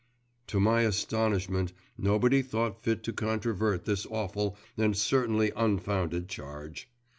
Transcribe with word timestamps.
To 0.47 0.59
my 0.59 0.81
astonishment, 0.81 1.73
nobody 1.95 2.41
thought 2.41 2.81
fit 2.81 3.03
to 3.03 3.13
controvert 3.13 3.85
this 3.85 4.07
awful 4.09 4.57
and 4.75 4.97
certainly 4.97 5.51
unfounded 5.55 6.27
charge! 6.27 6.89